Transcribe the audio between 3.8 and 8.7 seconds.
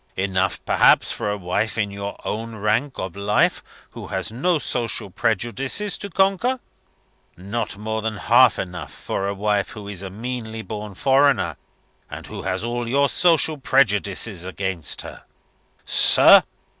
who has no social prejudices to conquer. Not more than half